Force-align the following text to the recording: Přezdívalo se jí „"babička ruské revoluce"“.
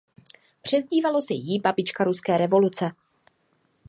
Přezdívalo 0.61 1.21
se 1.21 1.33
jí 1.33 1.59
„"babička 1.59 2.03
ruské 2.03 2.37
revoluce"“. 2.37 2.91